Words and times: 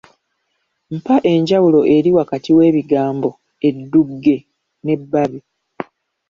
Mpa 0.97 1.15
enjawulo 1.31 1.79
eri 1.95 2.09
wakati 2.17 2.49
w'ebigambo 2.57 3.29
eddugge 3.67 4.37
n'ebbabe. 4.83 5.39